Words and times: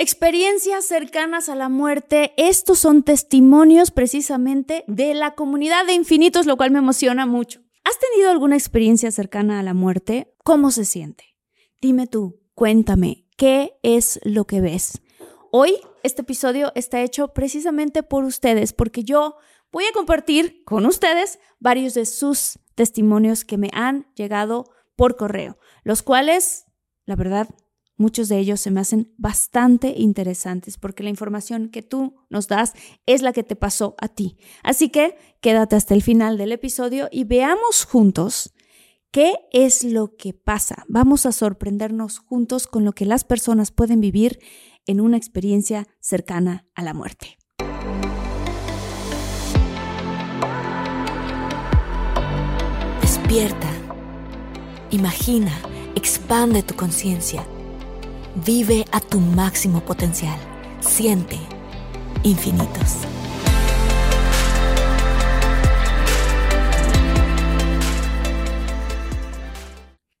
Experiencias 0.00 0.86
cercanas 0.86 1.48
a 1.48 1.56
la 1.56 1.68
muerte. 1.68 2.32
Estos 2.36 2.78
son 2.78 3.02
testimonios 3.02 3.90
precisamente 3.90 4.84
de 4.86 5.12
la 5.12 5.34
comunidad 5.34 5.86
de 5.86 5.94
infinitos, 5.94 6.46
lo 6.46 6.56
cual 6.56 6.70
me 6.70 6.78
emociona 6.78 7.26
mucho. 7.26 7.62
¿Has 7.82 7.98
tenido 7.98 8.30
alguna 8.30 8.54
experiencia 8.54 9.10
cercana 9.10 9.58
a 9.58 9.64
la 9.64 9.74
muerte? 9.74 10.32
¿Cómo 10.44 10.70
se 10.70 10.84
siente? 10.84 11.34
Dime 11.80 12.06
tú, 12.06 12.40
cuéntame, 12.54 13.26
¿qué 13.36 13.76
es 13.82 14.20
lo 14.22 14.46
que 14.46 14.60
ves? 14.60 15.02
Hoy 15.50 15.74
este 16.04 16.22
episodio 16.22 16.70
está 16.76 17.02
hecho 17.02 17.34
precisamente 17.34 18.04
por 18.04 18.22
ustedes, 18.22 18.72
porque 18.72 19.02
yo 19.02 19.34
voy 19.72 19.82
a 19.86 19.92
compartir 19.92 20.62
con 20.64 20.86
ustedes 20.86 21.40
varios 21.58 21.94
de 21.94 22.06
sus 22.06 22.60
testimonios 22.76 23.44
que 23.44 23.58
me 23.58 23.70
han 23.72 24.06
llegado 24.14 24.70
por 24.94 25.16
correo, 25.16 25.58
los 25.82 26.04
cuales, 26.04 26.66
la 27.04 27.16
verdad, 27.16 27.48
muchos 27.98 28.28
de 28.28 28.38
ellos 28.38 28.60
se 28.60 28.70
me 28.70 28.80
hacen 28.80 29.12
bastante 29.18 29.94
interesantes 29.96 30.78
porque 30.78 31.02
la 31.02 31.10
información 31.10 31.68
que 31.68 31.82
tú 31.82 32.14
nos 32.30 32.48
das 32.48 32.72
es 33.06 33.22
la 33.22 33.32
que 33.32 33.42
te 33.42 33.56
pasó 33.56 33.94
a 33.98 34.08
ti. 34.08 34.38
Así 34.62 34.88
que 34.88 35.16
quédate 35.40 35.76
hasta 35.76 35.94
el 35.94 36.02
final 36.02 36.38
del 36.38 36.52
episodio 36.52 37.08
y 37.10 37.24
veamos 37.24 37.84
juntos 37.84 38.54
qué 39.10 39.34
es 39.52 39.84
lo 39.84 40.16
que 40.16 40.32
pasa. 40.32 40.84
Vamos 40.88 41.26
a 41.26 41.32
sorprendernos 41.32 42.18
juntos 42.18 42.66
con 42.66 42.84
lo 42.84 42.92
que 42.92 43.04
las 43.04 43.24
personas 43.24 43.70
pueden 43.70 44.00
vivir 44.00 44.38
en 44.86 45.00
una 45.00 45.16
experiencia 45.16 45.86
cercana 46.00 46.66
a 46.74 46.82
la 46.82 46.94
muerte. 46.94 47.36
Despierta, 53.02 53.70
imagina, 54.90 55.52
expande 55.94 56.62
tu 56.62 56.74
conciencia, 56.74 57.46
vive 58.44 58.84
a 58.92 59.00
tu 59.00 59.18
máximo 59.18 59.84
potencial, 59.84 60.38
siente 60.80 61.38
infinitos. 62.22 62.98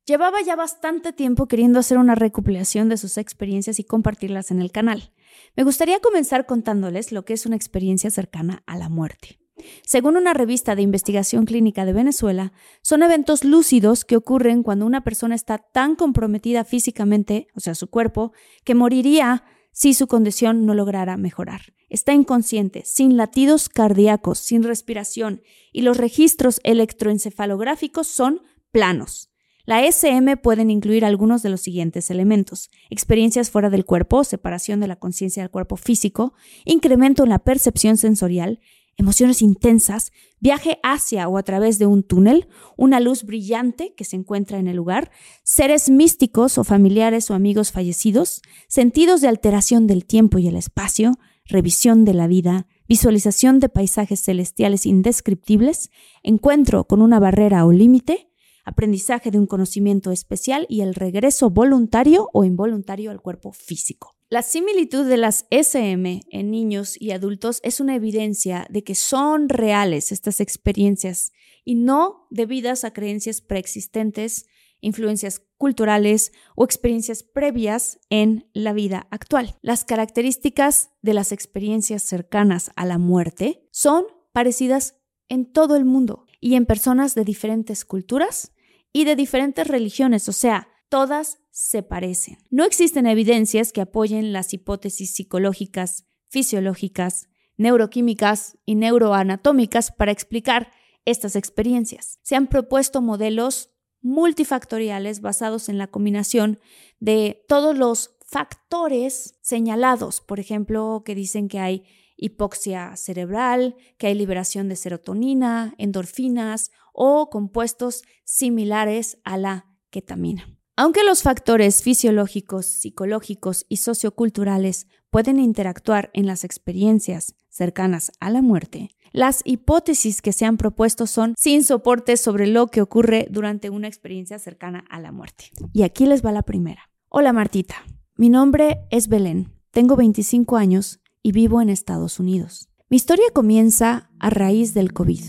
Llevaba 0.06 0.40
ya 0.40 0.56
bastante 0.56 1.12
tiempo 1.12 1.46
queriendo 1.48 1.78
hacer 1.78 1.98
una 1.98 2.14
recopilación 2.14 2.88
de 2.88 2.96
sus 2.96 3.18
experiencias 3.18 3.78
y 3.78 3.84
compartirlas 3.84 4.50
en 4.50 4.62
el 4.62 4.72
canal. 4.72 5.12
Me 5.54 5.64
gustaría 5.64 6.00
comenzar 6.00 6.46
contándoles 6.46 7.12
lo 7.12 7.26
que 7.26 7.34
es 7.34 7.44
una 7.44 7.56
experiencia 7.56 8.10
cercana 8.10 8.62
a 8.66 8.78
la 8.78 8.88
muerte. 8.88 9.37
Según 9.84 10.16
una 10.16 10.34
revista 10.34 10.74
de 10.74 10.82
investigación 10.82 11.44
clínica 11.44 11.84
de 11.84 11.92
Venezuela, 11.92 12.52
son 12.82 13.02
eventos 13.02 13.44
lúcidos 13.44 14.04
que 14.04 14.16
ocurren 14.16 14.62
cuando 14.62 14.86
una 14.86 15.04
persona 15.04 15.34
está 15.34 15.58
tan 15.58 15.96
comprometida 15.96 16.64
físicamente, 16.64 17.48
o 17.54 17.60
sea, 17.60 17.74
su 17.74 17.88
cuerpo, 17.88 18.32
que 18.64 18.74
moriría 18.74 19.44
si 19.72 19.94
su 19.94 20.06
condición 20.06 20.66
no 20.66 20.74
lograra 20.74 21.16
mejorar. 21.16 21.74
Está 21.88 22.12
inconsciente, 22.12 22.82
sin 22.84 23.16
latidos 23.16 23.68
cardíacos, 23.68 24.38
sin 24.38 24.62
respiración, 24.62 25.42
y 25.72 25.82
los 25.82 25.96
registros 25.96 26.60
electroencefalográficos 26.64 28.06
son 28.06 28.42
planos. 28.72 29.30
La 29.68 29.84
SM 29.84 30.38
pueden 30.38 30.70
incluir 30.70 31.04
algunos 31.04 31.42
de 31.42 31.50
los 31.50 31.60
siguientes 31.60 32.10
elementos. 32.10 32.70
Experiencias 32.88 33.50
fuera 33.50 33.68
del 33.68 33.84
cuerpo, 33.84 34.24
separación 34.24 34.80
de 34.80 34.88
la 34.88 34.96
conciencia 34.96 35.42
del 35.42 35.50
cuerpo 35.50 35.76
físico, 35.76 36.32
incremento 36.64 37.22
en 37.22 37.28
la 37.28 37.38
percepción 37.38 37.98
sensorial, 37.98 38.60
emociones 38.98 39.40
intensas, 39.42 40.12
viaje 40.40 40.78
hacia 40.82 41.28
o 41.28 41.38
a 41.38 41.42
través 41.42 41.78
de 41.78 41.86
un 41.86 42.02
túnel, 42.02 42.48
una 42.76 43.00
luz 43.00 43.22
brillante 43.22 43.94
que 43.96 44.04
se 44.04 44.16
encuentra 44.16 44.58
en 44.58 44.66
el 44.66 44.76
lugar, 44.76 45.10
seres 45.44 45.88
místicos 45.88 46.58
o 46.58 46.64
familiares 46.64 47.30
o 47.30 47.34
amigos 47.34 47.72
fallecidos, 47.72 48.42
sentidos 48.68 49.20
de 49.20 49.28
alteración 49.28 49.86
del 49.86 50.04
tiempo 50.04 50.38
y 50.38 50.48
el 50.48 50.56
espacio, 50.56 51.12
revisión 51.46 52.04
de 52.04 52.12
la 52.12 52.26
vida, 52.26 52.66
visualización 52.88 53.60
de 53.60 53.68
paisajes 53.68 54.20
celestiales 54.20 54.84
indescriptibles, 54.84 55.90
encuentro 56.22 56.84
con 56.84 57.00
una 57.00 57.20
barrera 57.20 57.64
o 57.64 57.72
límite, 57.72 58.28
aprendizaje 58.64 59.30
de 59.30 59.38
un 59.38 59.46
conocimiento 59.46 60.10
especial 60.10 60.66
y 60.68 60.80
el 60.80 60.94
regreso 60.94 61.50
voluntario 61.50 62.28
o 62.32 62.44
involuntario 62.44 63.10
al 63.10 63.22
cuerpo 63.22 63.52
físico. 63.52 64.17
La 64.30 64.42
similitud 64.42 65.08
de 65.08 65.16
las 65.16 65.46
SM 65.48 66.20
en 66.28 66.50
niños 66.50 67.00
y 67.00 67.12
adultos 67.12 67.60
es 67.62 67.80
una 67.80 67.94
evidencia 67.94 68.66
de 68.68 68.84
que 68.84 68.94
son 68.94 69.48
reales 69.48 70.12
estas 70.12 70.40
experiencias 70.40 71.32
y 71.64 71.76
no 71.76 72.26
debidas 72.28 72.84
a 72.84 72.92
creencias 72.92 73.40
preexistentes, 73.40 74.44
influencias 74.82 75.40
culturales 75.56 76.32
o 76.56 76.66
experiencias 76.66 77.22
previas 77.22 78.00
en 78.10 78.50
la 78.52 78.74
vida 78.74 79.08
actual. 79.10 79.56
Las 79.62 79.86
características 79.86 80.90
de 81.00 81.14
las 81.14 81.32
experiencias 81.32 82.02
cercanas 82.02 82.70
a 82.76 82.84
la 82.84 82.98
muerte 82.98 83.66
son 83.70 84.04
parecidas 84.32 84.96
en 85.30 85.50
todo 85.50 85.74
el 85.74 85.86
mundo 85.86 86.26
y 86.38 86.56
en 86.56 86.66
personas 86.66 87.14
de 87.14 87.24
diferentes 87.24 87.86
culturas 87.86 88.52
y 88.92 89.04
de 89.04 89.16
diferentes 89.16 89.66
religiones, 89.66 90.28
o 90.28 90.32
sea, 90.32 90.68
todas 90.90 91.38
se 91.58 91.82
parecen. 91.82 92.38
No 92.50 92.64
existen 92.64 93.04
evidencias 93.06 93.72
que 93.72 93.80
apoyen 93.80 94.32
las 94.32 94.54
hipótesis 94.54 95.12
psicológicas, 95.12 96.04
fisiológicas, 96.28 97.28
neuroquímicas 97.56 98.56
y 98.64 98.76
neuroanatómicas 98.76 99.90
para 99.90 100.12
explicar 100.12 100.70
estas 101.04 101.34
experiencias. 101.34 102.20
Se 102.22 102.36
han 102.36 102.46
propuesto 102.46 103.02
modelos 103.02 103.70
multifactoriales 104.02 105.20
basados 105.20 105.68
en 105.68 105.78
la 105.78 105.88
combinación 105.88 106.60
de 107.00 107.44
todos 107.48 107.76
los 107.76 108.16
factores 108.24 109.34
señalados, 109.42 110.20
por 110.20 110.38
ejemplo, 110.38 111.02
que 111.04 111.16
dicen 111.16 111.48
que 111.48 111.58
hay 111.58 111.84
hipoxia 112.16 112.96
cerebral, 112.96 113.74
que 113.98 114.06
hay 114.06 114.14
liberación 114.14 114.68
de 114.68 114.76
serotonina, 114.76 115.74
endorfinas 115.76 116.70
o 116.92 117.30
compuestos 117.30 118.04
similares 118.22 119.18
a 119.24 119.36
la 119.38 119.66
ketamina. 119.90 120.57
Aunque 120.80 121.02
los 121.02 121.24
factores 121.24 121.82
fisiológicos, 121.82 122.64
psicológicos 122.64 123.66
y 123.68 123.78
socioculturales 123.78 124.86
pueden 125.10 125.40
interactuar 125.40 126.08
en 126.14 126.24
las 126.24 126.44
experiencias 126.44 127.34
cercanas 127.48 128.12
a 128.20 128.30
la 128.30 128.42
muerte, 128.42 128.90
las 129.10 129.40
hipótesis 129.44 130.22
que 130.22 130.32
se 130.32 130.44
han 130.44 130.56
propuesto 130.56 131.08
son 131.08 131.34
sin 131.36 131.64
soporte 131.64 132.16
sobre 132.16 132.46
lo 132.46 132.68
que 132.68 132.80
ocurre 132.80 133.26
durante 133.28 133.70
una 133.70 133.88
experiencia 133.88 134.38
cercana 134.38 134.84
a 134.88 135.00
la 135.00 135.10
muerte. 135.10 135.46
Y 135.72 135.82
aquí 135.82 136.06
les 136.06 136.24
va 136.24 136.30
la 136.30 136.42
primera. 136.42 136.82
Hola 137.08 137.32
Martita, 137.32 137.74
mi 138.14 138.28
nombre 138.28 138.86
es 138.92 139.08
Belén, 139.08 139.52
tengo 139.72 139.96
25 139.96 140.56
años 140.56 141.00
y 141.24 141.32
vivo 141.32 141.60
en 141.60 141.70
Estados 141.70 142.20
Unidos. 142.20 142.68
Mi 142.88 142.98
historia 142.98 143.26
comienza 143.34 144.12
a 144.20 144.30
raíz 144.30 144.74
del 144.74 144.92
COVID, 144.92 145.24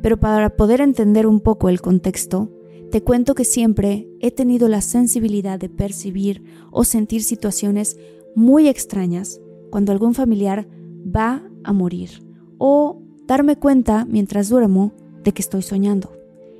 pero 0.00 0.18
para 0.18 0.56
poder 0.56 0.80
entender 0.80 1.26
un 1.26 1.40
poco 1.40 1.68
el 1.68 1.82
contexto, 1.82 2.57
te 2.90 3.02
cuento 3.02 3.34
que 3.34 3.44
siempre 3.44 4.08
he 4.20 4.30
tenido 4.30 4.68
la 4.68 4.80
sensibilidad 4.80 5.58
de 5.58 5.68
percibir 5.68 6.42
o 6.70 6.84
sentir 6.84 7.22
situaciones 7.22 7.98
muy 8.34 8.68
extrañas 8.68 9.40
cuando 9.70 9.92
algún 9.92 10.14
familiar 10.14 10.66
va 11.04 11.42
a 11.64 11.72
morir 11.72 12.22
o 12.56 13.02
darme 13.26 13.56
cuenta 13.56 14.06
mientras 14.06 14.48
duermo 14.48 14.92
de 15.22 15.32
que 15.32 15.42
estoy 15.42 15.62
soñando 15.62 16.12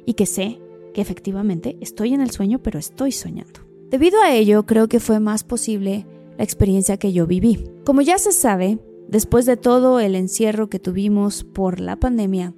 y 0.05 0.15
que 0.15 0.27
sé 0.27 0.61
que 0.93 1.01
efectivamente 1.01 1.79
estoy 1.81 2.13
en 2.13 2.21
el 2.21 2.31
sueño 2.31 2.61
pero 2.63 2.79
estoy 2.79 3.13
soñando. 3.13 3.61
Debido 3.91 4.21
a 4.21 4.35
ello, 4.35 4.67
creo 4.67 4.87
que 4.89 5.01
fue 5.01 5.21
más 5.21 5.45
posible 5.45 6.07
la 6.37 6.45
experiencia 6.45 6.99
que 6.99 7.13
yo 7.13 7.27
viví. 7.27 7.65
Como 7.87 8.03
ya 8.03 8.19
se 8.19 8.33
sabe, 8.33 8.79
después 9.09 9.47
de 9.47 9.57
todo 9.57 9.99
el 9.99 10.15
encierro 10.15 10.69
que 10.69 10.79
tuvimos 10.79 11.43
por 11.43 11.81
la 11.81 11.97
pandemia, 11.97 12.53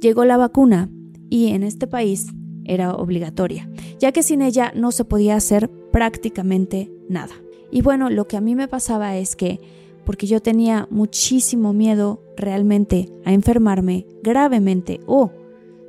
llegó 0.00 0.24
la 0.24 0.36
vacuna 0.36 0.90
y 1.30 1.48
en 1.48 1.62
este 1.62 1.86
país 1.86 2.26
era 2.74 2.94
obligatoria, 2.94 3.68
ya 3.98 4.12
que 4.12 4.22
sin 4.22 4.42
ella 4.42 4.72
no 4.74 4.92
se 4.92 5.04
podía 5.04 5.36
hacer 5.36 5.70
prácticamente 5.90 6.90
nada. 7.08 7.34
Y 7.70 7.82
bueno, 7.82 8.10
lo 8.10 8.26
que 8.28 8.36
a 8.36 8.40
mí 8.40 8.54
me 8.54 8.68
pasaba 8.68 9.16
es 9.16 9.36
que, 9.36 9.60
porque 10.04 10.26
yo 10.26 10.42
tenía 10.42 10.88
muchísimo 10.90 11.72
miedo 11.72 12.22
realmente 12.36 13.08
a 13.24 13.32
enfermarme 13.32 14.06
gravemente 14.22 15.00
o 15.06 15.30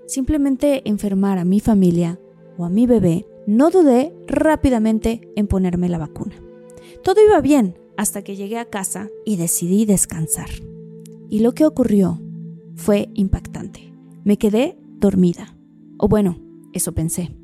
simplemente 0.06 0.88
enfermar 0.88 1.38
a 1.38 1.46
mi 1.46 1.60
familia 1.60 2.20
o 2.58 2.66
a 2.66 2.70
mi 2.70 2.86
bebé, 2.86 3.26
no 3.48 3.70
dudé 3.70 4.14
rápidamente 4.28 5.22
en 5.36 5.48
ponerme 5.48 5.90
la 5.90 5.98
vacuna. 5.98 6.36
Todo 7.04 7.26
iba 7.26 7.42
bien 7.42 7.78
hasta 7.98 8.24
que 8.24 8.36
llegué 8.36 8.58
a 8.58 8.70
casa 8.70 9.10
y 9.26 9.36
decidí 9.36 9.86
descansar. 9.86 10.50
Y 11.30 11.40
lo 11.40 11.54
que 11.54 11.66
ocurrió 11.66 12.22
fue 12.76 13.10
impactante. 13.14 13.94
Me 14.24 14.38
quedé 14.38 14.78
dormida. 15.00 15.58
O 15.98 16.08
bueno, 16.08 16.38
eso 16.74 16.94
pensé. 16.94 17.36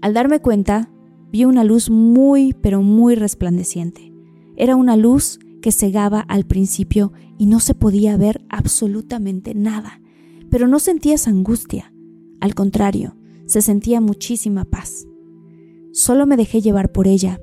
Al 0.00 0.14
darme 0.14 0.40
cuenta, 0.40 0.90
vi 1.30 1.44
una 1.44 1.64
luz 1.64 1.90
muy, 1.90 2.54
pero 2.54 2.82
muy 2.82 3.14
resplandeciente. 3.14 4.12
Era 4.56 4.76
una 4.76 4.96
luz 4.96 5.38
que 5.60 5.72
cegaba 5.72 6.20
al 6.20 6.44
principio 6.44 7.12
y 7.36 7.46
no 7.46 7.60
se 7.60 7.74
podía 7.74 8.16
ver 8.16 8.44
absolutamente 8.48 9.54
nada. 9.54 10.00
Pero 10.50 10.66
no 10.66 10.78
sentía 10.78 11.14
esa 11.14 11.30
angustia. 11.30 11.92
Al 12.40 12.54
contrario, 12.54 13.16
se 13.46 13.62
sentía 13.62 14.00
muchísima 14.00 14.64
paz. 14.64 15.06
Solo 15.92 16.26
me 16.26 16.36
dejé 16.36 16.60
llevar 16.60 16.92
por 16.92 17.06
ella 17.08 17.40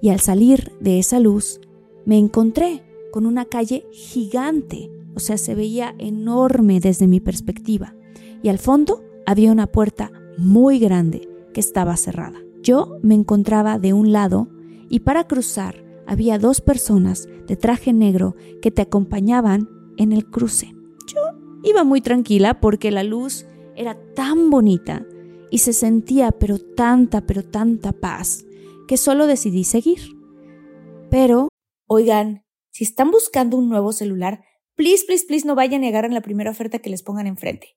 y 0.00 0.10
al 0.10 0.20
salir 0.20 0.72
de 0.80 0.98
esa 0.98 1.18
luz 1.18 1.60
me 2.04 2.18
encontré 2.18 2.84
con 3.12 3.26
una 3.26 3.44
calle 3.46 3.86
gigante, 3.92 4.90
o 5.14 5.20
sea, 5.20 5.38
se 5.38 5.54
veía 5.54 5.94
enorme 5.98 6.80
desde 6.80 7.06
mi 7.06 7.20
perspectiva, 7.20 7.96
y 8.42 8.48
al 8.48 8.58
fondo 8.58 9.02
había 9.24 9.50
una 9.50 9.66
puerta 9.66 10.12
muy 10.38 10.78
grande 10.78 11.28
que 11.52 11.60
estaba 11.60 11.96
cerrada. 11.96 12.38
Yo 12.62 12.98
me 13.02 13.14
encontraba 13.14 13.78
de 13.78 13.92
un 13.92 14.12
lado 14.12 14.48
y 14.88 15.00
para 15.00 15.24
cruzar 15.24 15.84
había 16.06 16.38
dos 16.38 16.60
personas 16.60 17.28
de 17.46 17.56
traje 17.56 17.92
negro 17.92 18.36
que 18.62 18.70
te 18.70 18.82
acompañaban 18.82 19.68
en 19.96 20.12
el 20.12 20.26
cruce. 20.26 20.74
Yo 21.06 21.20
iba 21.62 21.84
muy 21.84 22.00
tranquila 22.00 22.60
porque 22.60 22.90
la 22.90 23.02
luz 23.02 23.46
era 23.74 23.96
tan 24.14 24.50
bonita 24.50 25.04
y 25.50 25.58
se 25.58 25.72
sentía 25.72 26.32
pero 26.32 26.58
tanta, 26.58 27.26
pero 27.26 27.42
tanta 27.42 27.92
paz 27.92 28.44
que 28.86 28.96
solo 28.96 29.26
decidí 29.26 29.64
seguir. 29.64 30.00
Pero, 31.10 31.48
oigan, 31.86 32.44
si 32.70 32.84
están 32.84 33.10
buscando 33.10 33.56
un 33.56 33.68
nuevo 33.68 33.92
celular, 33.92 34.42
please, 34.74 35.04
please, 35.06 35.24
please 35.26 35.46
no 35.46 35.54
vayan 35.54 35.84
a 35.84 35.88
agarren 35.88 36.14
la 36.14 36.20
primera 36.20 36.50
oferta 36.50 36.78
que 36.78 36.90
les 36.90 37.02
pongan 37.02 37.26
enfrente. 37.26 37.76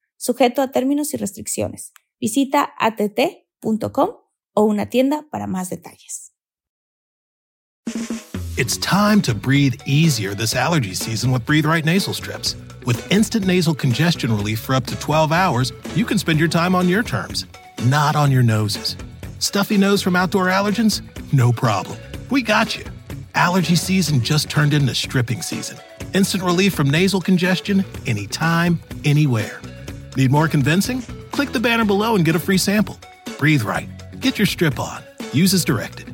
sujeto 0.21 0.61
a 0.61 0.67
términos 0.67 1.13
y 1.13 1.17
restricciones. 1.17 1.93
Visita 2.19 2.69
att.com 2.77 4.09
o 4.53 4.63
una 4.63 4.85
tienda 4.85 5.25
para 5.31 5.47
más 5.47 5.69
detalles. 5.69 6.31
It's 8.57 8.77
time 8.77 9.21
to 9.23 9.33
breathe 9.33 9.81
easier 9.85 10.35
this 10.35 10.55
allergy 10.55 10.93
season 10.93 11.31
with 11.31 11.45
Breathe 11.45 11.65
Right 11.65 11.83
nasal 11.83 12.13
strips. 12.13 12.55
With 12.85 13.11
instant 13.11 13.47
nasal 13.47 13.73
congestion 13.73 14.31
relief 14.31 14.59
for 14.59 14.75
up 14.75 14.85
to 14.87 14.99
12 14.99 15.31
hours, 15.31 15.71
you 15.95 16.05
can 16.05 16.19
spend 16.19 16.39
your 16.39 16.49
time 16.49 16.75
on 16.75 16.87
your 16.87 17.01
terms, 17.01 17.45
not 17.85 18.15
on 18.15 18.31
your 18.31 18.43
noses. 18.43 18.97
Stuffy 19.39 19.77
nose 19.77 20.03
from 20.03 20.15
outdoor 20.15 20.47
allergens? 20.47 21.01
No 21.33 21.51
problem. 21.51 21.97
We 22.29 22.43
got 22.43 22.77
you. 22.77 22.85
Allergy 23.33 23.75
season 23.75 24.21
just 24.21 24.49
turned 24.49 24.73
into 24.73 24.93
stripping 24.93 25.41
season. 25.41 25.77
Instant 26.13 26.43
relief 26.43 26.75
from 26.75 26.89
nasal 26.89 27.21
congestion 27.21 27.83
anytime, 28.05 28.79
anywhere. 29.05 29.61
Need 30.17 30.31
more 30.31 30.47
convincing? 30.47 31.01
Click 31.31 31.51
the 31.51 31.59
banner 31.59 31.85
below 31.85 32.15
and 32.15 32.25
get 32.25 32.35
a 32.35 32.39
free 32.39 32.57
sample. 32.57 32.95
Breathe 33.39 33.63
right. 33.63 33.87
Get 34.19 34.37
your 34.37 34.47
strip 34.47 34.79
on. 34.79 35.01
Use 35.33 35.53
as 35.53 35.65
directed. 35.65 36.07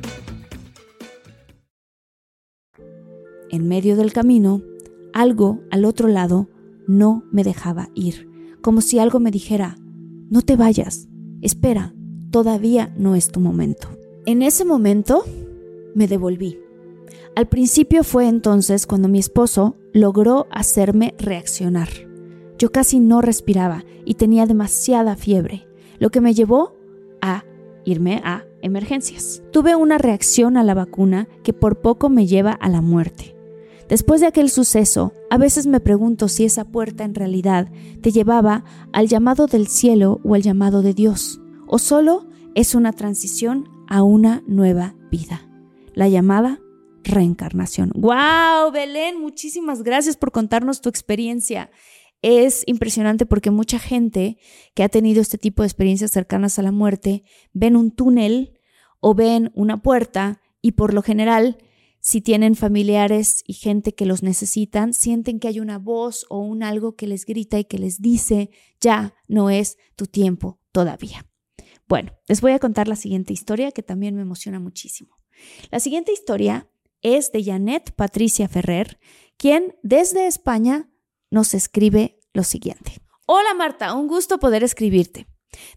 En 3.50 3.66
medio 3.66 3.96
del 3.96 4.12
camino, 4.12 4.62
algo 5.12 5.60
al 5.70 5.84
otro 5.84 6.08
lado 6.08 6.48
no 6.86 7.24
me 7.32 7.42
dejaba 7.42 7.88
ir, 7.94 8.28
como 8.60 8.82
si 8.82 8.98
algo 8.98 9.20
me 9.20 9.30
dijera, 9.30 9.76
no 10.30 10.42
te 10.42 10.54
vayas, 10.54 11.08
espera, 11.40 11.94
todavía 12.30 12.94
no 12.96 13.14
es 13.14 13.32
tu 13.32 13.40
momento. 13.40 13.88
En 14.26 14.42
ese 14.42 14.64
momento 14.64 15.24
me 15.94 16.06
devolví. 16.06 16.58
Al 17.34 17.48
principio 17.48 18.04
fue 18.04 18.28
entonces 18.28 18.86
cuando 18.86 19.08
mi 19.08 19.18
esposo 19.18 19.76
logró 19.92 20.46
hacerme 20.50 21.14
reaccionar. 21.18 22.07
Yo 22.58 22.72
casi 22.72 22.98
no 22.98 23.22
respiraba 23.22 23.84
y 24.04 24.14
tenía 24.14 24.46
demasiada 24.46 25.16
fiebre, 25.16 25.68
lo 25.98 26.10
que 26.10 26.20
me 26.20 26.34
llevó 26.34 26.74
a 27.20 27.44
irme 27.84 28.20
a 28.24 28.44
emergencias. 28.62 29.42
Tuve 29.52 29.76
una 29.76 29.96
reacción 29.96 30.56
a 30.56 30.64
la 30.64 30.74
vacuna 30.74 31.28
que 31.44 31.52
por 31.52 31.80
poco 31.80 32.08
me 32.08 32.26
lleva 32.26 32.52
a 32.52 32.68
la 32.68 32.80
muerte. 32.80 33.36
Después 33.88 34.20
de 34.20 34.26
aquel 34.26 34.50
suceso, 34.50 35.14
a 35.30 35.38
veces 35.38 35.66
me 35.66 35.80
pregunto 35.80 36.28
si 36.28 36.44
esa 36.44 36.64
puerta 36.64 37.04
en 37.04 37.14
realidad 37.14 37.70
te 38.02 38.10
llevaba 38.10 38.64
al 38.92 39.08
llamado 39.08 39.46
del 39.46 39.66
cielo 39.66 40.20
o 40.24 40.34
al 40.34 40.42
llamado 40.42 40.82
de 40.82 40.92
Dios, 40.92 41.40
o 41.66 41.78
solo 41.78 42.26
es 42.54 42.74
una 42.74 42.92
transición 42.92 43.68
a 43.86 44.02
una 44.02 44.42
nueva 44.46 44.94
vida, 45.10 45.48
la 45.94 46.08
llamada 46.08 46.60
reencarnación. 47.04 47.92
¡Wow, 47.94 48.72
Belén! 48.72 49.20
Muchísimas 49.20 49.82
gracias 49.82 50.16
por 50.16 50.32
contarnos 50.32 50.80
tu 50.82 50.88
experiencia. 50.90 51.70
Es 52.22 52.64
impresionante 52.66 53.26
porque 53.26 53.50
mucha 53.50 53.78
gente 53.78 54.38
que 54.74 54.82
ha 54.82 54.88
tenido 54.88 55.20
este 55.20 55.38
tipo 55.38 55.62
de 55.62 55.68
experiencias 55.68 56.10
cercanas 56.10 56.58
a 56.58 56.62
la 56.62 56.72
muerte 56.72 57.24
ven 57.52 57.76
un 57.76 57.92
túnel 57.92 58.58
o 59.00 59.14
ven 59.14 59.52
una 59.54 59.82
puerta 59.82 60.40
y 60.60 60.72
por 60.72 60.94
lo 60.94 61.02
general 61.02 61.58
si 62.00 62.20
tienen 62.20 62.54
familiares 62.54 63.42
y 63.46 63.54
gente 63.54 63.94
que 63.94 64.06
los 64.06 64.22
necesitan, 64.22 64.94
sienten 64.94 65.40
que 65.40 65.48
hay 65.48 65.60
una 65.60 65.78
voz 65.78 66.26
o 66.28 66.38
un 66.38 66.62
algo 66.62 66.96
que 66.96 67.06
les 67.06 67.26
grita 67.26 67.58
y 67.58 67.64
que 67.64 67.78
les 67.78 68.00
dice, 68.00 68.50
ya 68.80 69.14
no 69.26 69.50
es 69.50 69.76
tu 69.96 70.06
tiempo 70.06 70.60
todavía. 70.72 71.26
Bueno, 71.88 72.12
les 72.26 72.40
voy 72.40 72.52
a 72.52 72.58
contar 72.58 72.88
la 72.88 72.96
siguiente 72.96 73.32
historia 73.32 73.72
que 73.72 73.82
también 73.82 74.14
me 74.14 74.22
emociona 74.22 74.60
muchísimo. 74.60 75.16
La 75.70 75.80
siguiente 75.80 76.12
historia 76.12 76.68
es 77.02 77.32
de 77.32 77.44
Janet 77.44 77.92
Patricia 77.94 78.48
Ferrer, 78.48 78.98
quien 79.36 79.76
desde 79.82 80.26
España 80.26 80.88
nos 81.30 81.54
escribe 81.54 82.18
lo 82.32 82.44
siguiente. 82.44 83.00
Hola 83.26 83.54
Marta, 83.54 83.94
un 83.94 84.08
gusto 84.08 84.38
poder 84.38 84.62
escribirte. 84.62 85.26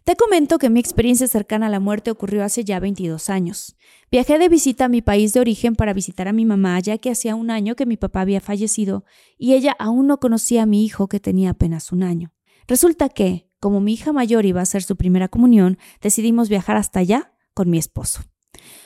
Te 0.04 0.16
comento 0.16 0.58
que 0.58 0.70
mi 0.70 0.80
experiencia 0.80 1.28
cercana 1.28 1.68
a 1.68 1.70
la 1.70 1.80
muerte 1.80 2.12
ocurrió 2.12 2.44
hace 2.44 2.64
ya 2.64 2.80
22 2.80 3.30
años. 3.30 3.76
Viajé 4.12 4.38
de 4.38 4.50
visita 4.50 4.86
a 4.86 4.90
mi 4.90 5.02
país 5.02 5.34
de 5.34 5.40
origen 5.40 5.76
para 5.76 5.94
visitar 5.94 6.28
a 6.28 6.34
mi 6.34 6.46
mamá, 6.46 6.80
ya 6.80 6.98
que 6.98 7.12
hacía 7.12 7.36
un 7.36 7.50
año 7.50 7.76
que 7.76 7.86
mi 7.86 7.98
papá 7.98 8.22
había 8.22 8.42
fallecido 8.42 9.06
y 9.38 9.54
ella 9.54 9.76
aún 9.80 10.08
no 10.08 10.20
conocía 10.20 10.64
a 10.64 10.66
mi 10.66 10.86
hijo 10.86 11.08
que 11.08 11.20
tenía 11.20 11.52
apenas 11.52 11.92
un 11.92 12.04
año. 12.04 12.34
Resulta 12.68 13.10
que, 13.10 13.50
como 13.60 13.80
mi 13.80 13.94
hija 13.94 14.12
mayor 14.12 14.46
iba 14.46 14.60
a 14.60 14.64
hacer 14.64 14.84
su 14.84 14.96
primera 14.96 15.30
comunión, 15.30 15.78
decidimos 16.02 16.50
viajar 16.50 16.78
hasta 16.78 17.00
allá 17.00 17.34
con 17.54 17.70
mi 17.70 17.78
esposo. 17.78 18.22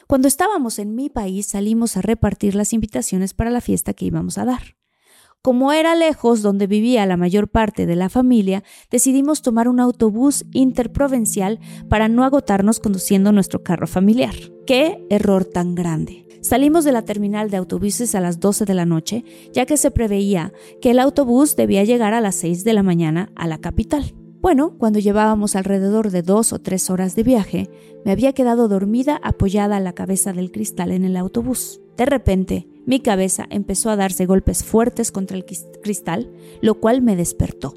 Cuando 0.08 0.28
estábamos 0.28 0.80
en 0.80 0.96
mi 0.96 1.10
país 1.10 1.48
salimos 1.48 1.98
a 1.98 2.02
repartir 2.02 2.56
las 2.56 2.74
invitaciones 2.74 3.34
para 3.34 3.50
la 3.50 3.62
fiesta 3.62 3.94
que 3.94 4.06
íbamos 4.06 4.38
a 4.38 4.46
dar. 4.46 4.76
Como 5.46 5.72
era 5.74 5.94
lejos 5.94 6.42
donde 6.42 6.66
vivía 6.66 7.06
la 7.06 7.18
mayor 7.18 7.48
parte 7.48 7.86
de 7.86 7.96
la 7.96 8.10
familia, 8.10 8.64
decidimos 8.90 9.44
tomar 9.44 9.68
un 9.68 9.80
autobús 9.80 10.44
interprovincial 10.54 11.60
para 11.88 12.08
no 12.08 12.24
agotarnos 12.24 12.80
conduciendo 12.80 13.32
nuestro 13.32 13.62
carro 13.62 13.86
familiar. 13.86 14.34
¡Qué 14.66 15.06
error 15.12 15.46
tan 15.46 15.76
grande! 15.76 16.26
Salimos 16.42 16.84
de 16.84 16.94
la 16.94 17.04
terminal 17.04 17.52
de 17.52 17.58
autobuses 17.58 18.16
a 18.16 18.22
las 18.22 18.40
12 18.40 18.66
de 18.66 18.74
la 18.74 18.88
noche, 18.88 19.24
ya 19.54 19.68
que 19.68 19.78
se 19.78 19.92
preveía 19.92 20.52
que 20.82 20.90
el 20.90 20.98
autobús 20.98 21.56
debía 21.56 21.84
llegar 21.84 22.16
a 22.16 22.22
las 22.22 22.34
6 22.38 22.64
de 22.64 22.74
la 22.74 22.82
mañana 22.82 23.32
a 23.36 23.46
la 23.46 23.60
capital. 23.60 24.16
Bueno, 24.42 24.76
cuando 24.80 24.98
llevábamos 24.98 25.56
alrededor 25.56 26.10
de 26.10 26.24
dos 26.24 26.54
o 26.54 26.60
tres 26.60 26.90
horas 26.90 27.16
de 27.16 27.22
viaje, 27.22 27.70
me 28.04 28.12
había 28.12 28.34
quedado 28.34 28.68
dormida 28.68 29.20
apoyada 29.22 29.78
a 29.78 29.80
la 29.80 29.94
cabeza 29.94 30.34
del 30.34 30.52
cristal 30.52 30.92
en 30.92 31.06
el 31.06 31.16
autobús. 31.16 31.82
De 31.98 32.08
repente, 32.08 32.68
mi 32.86 33.00
cabeza 33.00 33.48
empezó 33.50 33.90
a 33.90 33.96
darse 33.96 34.26
golpes 34.26 34.64
fuertes 34.64 35.12
contra 35.12 35.38
el 35.38 35.46
cristal, 35.46 36.32
lo 36.62 36.76
cual 36.76 37.02
me 37.02 37.16
despertó. 37.16 37.74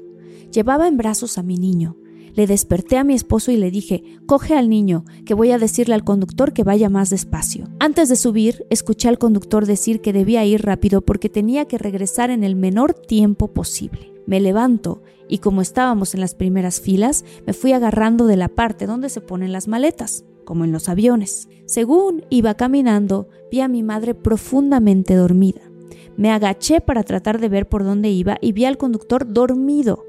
Llevaba 0.51 0.87
en 0.87 0.97
brazos 0.97 1.37
a 1.37 1.43
mi 1.43 1.57
niño. 1.57 1.97
Le 2.35 2.45
desperté 2.47 2.97
a 2.97 3.03
mi 3.03 3.15
esposo 3.15 3.51
y 3.51 3.57
le 3.57 3.71
dije, 3.71 4.03
coge 4.27 4.55
al 4.55 4.69
niño, 4.69 5.03
que 5.25 5.33
voy 5.33 5.51
a 5.51 5.57
decirle 5.57 5.95
al 5.95 6.03
conductor 6.03 6.53
que 6.53 6.63
vaya 6.63 6.89
más 6.89 7.09
despacio. 7.09 7.67
Antes 7.79 8.07
de 8.07 8.15
subir, 8.15 8.65
escuché 8.69 9.09
al 9.09 9.17
conductor 9.17 9.65
decir 9.65 9.99
que 9.99 10.13
debía 10.13 10.45
ir 10.45 10.63
rápido 10.63 11.01
porque 11.01 11.27
tenía 11.27 11.65
que 11.65 11.77
regresar 11.77 12.29
en 12.29 12.43
el 12.43 12.55
menor 12.55 12.93
tiempo 12.93 13.47
posible. 13.49 14.13
Me 14.27 14.39
levanto 14.39 15.01
y 15.27 15.39
como 15.39 15.61
estábamos 15.61 16.13
en 16.13 16.21
las 16.21 16.35
primeras 16.35 16.79
filas, 16.79 17.25
me 17.45 17.53
fui 17.53 17.73
agarrando 17.73 18.25
de 18.27 18.37
la 18.37 18.47
parte 18.47 18.85
donde 18.85 19.09
se 19.09 19.21
ponen 19.21 19.51
las 19.51 19.67
maletas, 19.67 20.23
como 20.49 20.65
en 20.65 20.71
los 20.71 20.89
aviones. 20.89 21.47
Según 21.67 22.25
iba 22.31 22.55
caminando, 22.55 23.29
vi 23.51 23.61
a 23.61 23.67
mi 23.67 23.83
madre 23.83 24.15
profundamente 24.15 25.13
dormida. 25.13 25.61
Me 26.17 26.31
agaché 26.31 26.81
para 26.81 27.03
tratar 27.03 27.39
de 27.39 27.49
ver 27.49 27.69
por 27.69 27.83
dónde 27.83 28.09
iba 28.09 28.39
y 28.41 28.51
vi 28.51 28.65
al 28.65 28.79
conductor 28.79 29.31
dormido. 29.31 30.03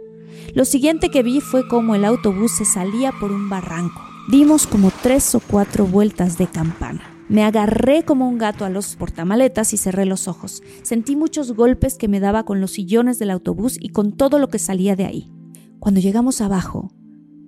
Lo 0.54 0.64
siguiente 0.64 1.10
que 1.10 1.22
vi 1.22 1.42
fue 1.42 1.68
cómo 1.68 1.94
el 1.94 2.06
autobús 2.06 2.52
se 2.56 2.64
salía 2.64 3.12
por 3.20 3.32
un 3.32 3.50
barranco. 3.50 4.00
Dimos 4.30 4.66
como 4.66 4.90
tres 5.02 5.34
o 5.34 5.40
cuatro 5.40 5.84
vueltas 5.84 6.38
de 6.38 6.46
campana. 6.46 7.02
Me 7.28 7.44
agarré 7.44 8.02
como 8.02 8.26
un 8.26 8.38
gato 8.38 8.64
a 8.64 8.70
los 8.70 8.96
portamaletas 8.96 9.74
y 9.74 9.76
cerré 9.76 10.06
los 10.06 10.26
ojos. 10.26 10.62
Sentí 10.82 11.16
muchos 11.16 11.52
golpes 11.52 11.98
que 11.98 12.08
me 12.08 12.18
daba 12.18 12.44
con 12.44 12.62
los 12.62 12.70
sillones 12.70 13.18
del 13.18 13.30
autobús 13.30 13.76
y 13.78 13.90
con 13.90 14.16
todo 14.16 14.38
lo 14.38 14.48
que 14.48 14.58
salía 14.58 14.96
de 14.96 15.04
ahí. 15.04 15.30
Cuando 15.80 16.00
llegamos 16.00 16.40
abajo, 16.40 16.94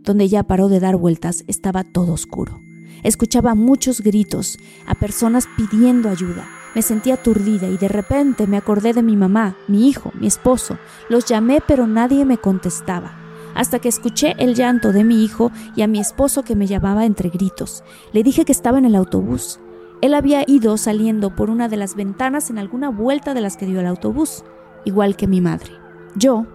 donde 0.03 0.29
ya 0.29 0.43
paró 0.43 0.69
de 0.69 0.79
dar 0.79 0.97
vueltas, 0.97 1.43
estaba 1.47 1.85
todo 1.85 2.13
oscuro. 2.13 2.61
Escuchaba 3.03 3.55
muchos 3.55 4.01
gritos, 4.01 4.59
a 4.87 4.95
personas 4.95 5.49
pidiendo 5.57 6.09
ayuda. 6.09 6.49
Me 6.75 6.83
sentí 6.83 7.11
aturdida 7.11 7.69
y 7.69 7.77
de 7.77 7.89
repente 7.89 8.47
me 8.47 8.57
acordé 8.57 8.93
de 8.93 9.03
mi 9.03 9.17
mamá, 9.17 9.57
mi 9.69 9.89
hijo, 9.89 10.13
mi 10.19 10.27
esposo. 10.27 10.79
Los 11.09 11.27
llamé 11.27 11.61
pero 11.67 11.87
nadie 11.87 12.25
me 12.25 12.39
contestaba 12.39 13.23
hasta 13.55 13.79
que 13.79 13.89
escuché 13.89 14.35
el 14.39 14.55
llanto 14.55 14.93
de 14.93 15.05
mi 15.05 15.25
hijo 15.25 15.51
y 15.77 15.83
a 15.83 15.87
mi 15.87 16.01
esposo 16.01 16.43
que 16.43 16.57
me 16.57 16.67
llamaba 16.67 17.05
entre 17.05 17.29
gritos. 17.29 17.85
Le 18.13 18.23
dije 18.23 18.45
que 18.45 18.53
estaba 18.53 18.79
en 18.79 18.85
el 18.85 18.95
autobús. 18.95 19.61
Él 20.01 20.15
había 20.15 20.45
ido 20.47 20.77
saliendo 20.77 21.35
por 21.37 21.51
una 21.51 21.69
de 21.69 21.77
las 21.77 21.95
ventanas 21.95 22.51
en 22.51 22.59
alguna 22.59 22.91
vuelta 22.91 23.35
de 23.35 23.41
las 23.41 23.57
que 23.57 23.67
dio 23.67 23.81
el 23.81 23.87
autobús, 23.87 24.45
igual 24.85 25.17
que 25.17 25.29
mi 25.29 25.41
madre. 25.41 25.73
Yo, 26.17 26.47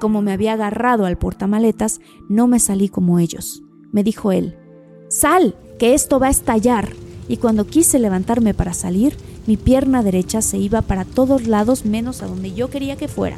como 0.00 0.22
me 0.22 0.32
había 0.32 0.54
agarrado 0.54 1.04
al 1.04 1.18
portamaletas, 1.18 2.00
no 2.28 2.46
me 2.46 2.60
salí 2.60 2.88
como 2.88 3.18
ellos. 3.18 3.62
Me 3.92 4.02
dijo 4.02 4.32
él, 4.32 4.56
Sal, 5.08 5.56
que 5.84 5.92
esto 5.92 6.18
va 6.18 6.28
a 6.28 6.30
estallar. 6.30 6.88
Y 7.28 7.36
cuando 7.36 7.66
quise 7.66 7.98
levantarme 7.98 8.54
para 8.54 8.72
salir, 8.72 9.18
mi 9.46 9.58
pierna 9.58 10.02
derecha 10.02 10.40
se 10.40 10.56
iba 10.56 10.80
para 10.80 11.04
todos 11.04 11.46
lados 11.46 11.84
menos 11.84 12.22
a 12.22 12.26
donde 12.26 12.54
yo 12.54 12.70
quería 12.70 12.96
que 12.96 13.06
fuera. 13.06 13.36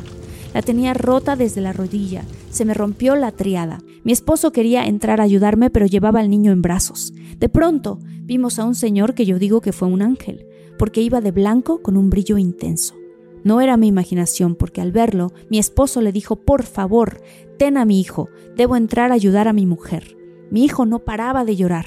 La 0.54 0.62
tenía 0.62 0.94
rota 0.94 1.34
desde 1.34 1.60
la 1.60 1.72
rodilla, 1.72 2.22
se 2.50 2.64
me 2.64 2.72
rompió 2.72 3.16
la 3.16 3.32
triada. 3.32 3.80
Mi 4.04 4.12
esposo 4.12 4.52
quería 4.52 4.86
entrar 4.86 5.20
a 5.20 5.24
ayudarme, 5.24 5.70
pero 5.70 5.86
llevaba 5.86 6.20
al 6.20 6.30
niño 6.30 6.52
en 6.52 6.62
brazos. 6.62 7.12
De 7.36 7.48
pronto, 7.48 7.98
vimos 8.20 8.60
a 8.60 8.64
un 8.64 8.76
señor 8.76 9.14
que 9.14 9.26
yo 9.26 9.40
digo 9.40 9.60
que 9.60 9.72
fue 9.72 9.88
un 9.88 10.00
ángel, 10.00 10.46
porque 10.78 11.02
iba 11.02 11.20
de 11.20 11.32
blanco 11.32 11.82
con 11.82 11.96
un 11.96 12.10
brillo 12.10 12.38
intenso. 12.38 12.94
No 13.42 13.60
era 13.60 13.76
mi 13.76 13.88
imaginación, 13.88 14.54
porque 14.54 14.80
al 14.80 14.92
verlo, 14.92 15.32
mi 15.50 15.58
esposo 15.58 16.00
le 16.00 16.12
dijo, 16.12 16.36
por 16.36 16.62
favor, 16.62 17.20
ten 17.58 17.76
a 17.76 17.84
mi 17.84 18.00
hijo, 18.00 18.28
debo 18.56 18.76
entrar 18.76 19.10
a 19.10 19.16
ayudar 19.16 19.48
a 19.48 19.52
mi 19.52 19.66
mujer. 19.66 20.16
Mi 20.48 20.64
hijo 20.64 20.86
no 20.86 21.00
paraba 21.00 21.44
de 21.44 21.56
llorar, 21.56 21.86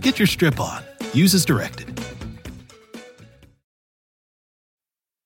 Get 0.00 0.18
your 0.18 0.26
strip 0.26 0.60
on. 0.60 0.82
Use 1.12 1.34
as 1.34 1.44
directed. 1.44 1.89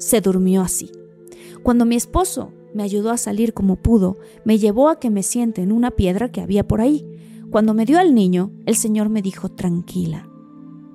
Se 0.00 0.20
durmió 0.20 0.62
así. 0.62 0.90
Cuando 1.62 1.84
mi 1.84 1.94
esposo 1.94 2.52
me 2.74 2.82
ayudó 2.82 3.10
a 3.10 3.18
salir 3.18 3.52
como 3.52 3.76
pudo, 3.76 4.16
me 4.44 4.58
llevó 4.58 4.88
a 4.88 4.98
que 4.98 5.10
me 5.10 5.22
siente 5.22 5.62
en 5.62 5.70
una 5.70 5.90
piedra 5.90 6.32
que 6.32 6.40
había 6.40 6.66
por 6.66 6.80
ahí. 6.80 7.06
Cuando 7.50 7.74
me 7.74 7.84
dio 7.84 7.98
al 7.98 8.14
niño, 8.14 8.50
el 8.64 8.76
Señor 8.76 9.10
me 9.10 9.22
dijo, 9.22 9.50
tranquila, 9.50 10.28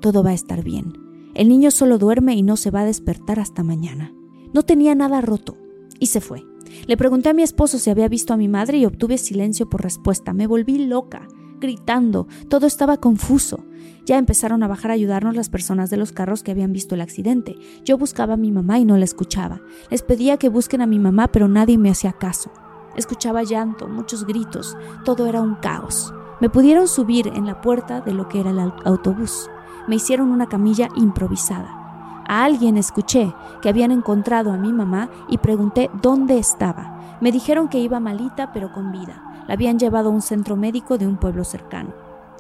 todo 0.01 0.23
va 0.23 0.31
a 0.31 0.35
estar 0.35 0.63
bien. 0.63 0.93
El 1.35 1.49
niño 1.49 1.69
solo 1.69 1.97
duerme 1.97 2.35
y 2.35 2.41
no 2.41 2.57
se 2.57 2.71
va 2.71 2.81
a 2.81 2.85
despertar 2.85 3.39
hasta 3.39 3.63
mañana. 3.63 4.13
No 4.53 4.63
tenía 4.63 4.95
nada 4.95 5.21
roto 5.21 5.57
y 5.99 6.07
se 6.07 6.21
fue. 6.21 6.43
Le 6.87 6.97
pregunté 6.97 7.29
a 7.29 7.33
mi 7.33 7.43
esposo 7.43 7.77
si 7.77 7.89
había 7.89 8.07
visto 8.07 8.33
a 8.33 8.37
mi 8.37 8.47
madre 8.47 8.79
y 8.79 8.85
obtuve 8.85 9.17
silencio 9.17 9.69
por 9.69 9.83
respuesta. 9.83 10.33
Me 10.33 10.47
volví 10.47 10.85
loca, 10.85 11.27
gritando, 11.65 12.27
todo 12.47 12.67
estaba 12.67 12.97
confuso. 12.97 13.65
Ya 14.05 14.17
empezaron 14.19 14.61
a 14.61 14.67
bajar 14.67 14.91
a 14.91 14.93
ayudarnos 14.93 15.35
las 15.35 15.49
personas 15.49 15.89
de 15.89 15.97
los 15.97 16.11
carros 16.11 16.43
que 16.43 16.51
habían 16.51 16.71
visto 16.71 16.93
el 16.93 17.01
accidente. 17.01 17.55
Yo 17.83 17.97
buscaba 17.97 18.35
a 18.35 18.37
mi 18.37 18.51
mamá 18.51 18.77
y 18.77 18.85
no 18.85 18.97
la 18.97 19.05
escuchaba. 19.05 19.61
Les 19.89 20.03
pedía 20.03 20.37
que 20.37 20.49
busquen 20.49 20.81
a 20.81 20.85
mi 20.85 20.99
mamá, 20.99 21.27
pero 21.29 21.47
nadie 21.47 21.79
me 21.79 21.89
hacía 21.89 22.13
caso. 22.13 22.51
Escuchaba 22.95 23.43
llanto, 23.43 23.87
muchos 23.87 24.25
gritos, 24.25 24.77
todo 25.03 25.25
era 25.25 25.41
un 25.41 25.55
caos. 25.55 26.13
Me 26.39 26.49
pudieron 26.49 26.87
subir 26.87 27.27
en 27.27 27.45
la 27.45 27.61
puerta 27.61 28.01
de 28.01 28.13
lo 28.13 28.29
que 28.29 28.39
era 28.39 28.51
el 28.51 28.59
autobús. 28.59 29.49
Me 29.87 29.95
hicieron 29.95 30.29
una 30.29 30.47
camilla 30.47 30.89
improvisada. 30.95 32.23
A 32.27 32.43
alguien 32.43 32.77
escuché 32.77 33.33
que 33.61 33.69
habían 33.69 33.91
encontrado 33.91 34.51
a 34.51 34.57
mi 34.57 34.71
mamá 34.71 35.09
y 35.29 35.39
pregunté 35.39 35.89
dónde 36.01 36.37
estaba. 36.37 37.17
Me 37.21 37.31
dijeron 37.31 37.69
que 37.69 37.79
iba 37.79 37.99
malita 37.99 38.51
pero 38.53 38.71
con 38.71 38.91
vida. 38.91 39.34
La 39.47 39.53
habían 39.53 39.79
llevado 39.79 40.09
a 40.09 40.13
un 40.13 40.21
centro 40.21 40.55
médico 40.55 40.97
de 40.97 41.07
un 41.07 41.17
pueblo 41.17 41.43
cercano. 41.43 41.93